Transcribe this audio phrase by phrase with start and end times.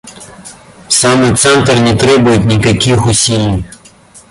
[0.89, 3.63] Самый центр не требует никаких усилий.